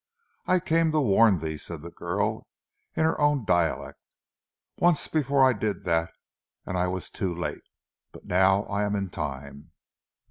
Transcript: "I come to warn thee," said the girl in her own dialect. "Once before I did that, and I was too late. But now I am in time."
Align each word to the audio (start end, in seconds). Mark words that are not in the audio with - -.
"I 0.47 0.59
come 0.59 0.91
to 0.93 0.99
warn 0.99 1.41
thee," 1.41 1.59
said 1.59 1.83
the 1.83 1.91
girl 1.91 2.47
in 2.95 3.03
her 3.05 3.21
own 3.21 3.45
dialect. 3.45 3.99
"Once 4.79 5.07
before 5.07 5.47
I 5.47 5.53
did 5.53 5.83
that, 5.83 6.09
and 6.65 6.75
I 6.75 6.87
was 6.87 7.11
too 7.11 7.35
late. 7.35 7.61
But 8.11 8.25
now 8.25 8.63
I 8.63 8.81
am 8.81 8.95
in 8.95 9.11
time." 9.11 9.73